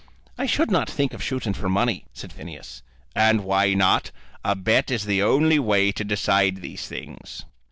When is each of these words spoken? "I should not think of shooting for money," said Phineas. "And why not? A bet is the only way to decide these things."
"I 0.35 0.47
should 0.47 0.71
not 0.71 0.89
think 0.89 1.13
of 1.13 1.21
shooting 1.21 1.53
for 1.53 1.69
money," 1.69 2.05
said 2.11 2.33
Phineas. 2.33 2.81
"And 3.15 3.43
why 3.43 3.75
not? 3.75 4.09
A 4.43 4.55
bet 4.55 4.89
is 4.89 5.05
the 5.05 5.21
only 5.21 5.59
way 5.59 5.91
to 5.91 6.03
decide 6.03 6.63
these 6.63 6.87
things." 6.87 7.45